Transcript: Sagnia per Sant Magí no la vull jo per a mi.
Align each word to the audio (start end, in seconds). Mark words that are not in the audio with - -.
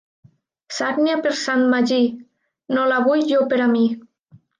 Sagnia 0.77 1.17
per 1.25 1.33
Sant 1.41 1.65
Magí 1.73 1.99
no 2.77 2.87
la 2.93 2.97
vull 3.09 3.23
jo 3.33 3.45
per 3.53 3.61
a 3.67 3.69
mi. 3.75 3.85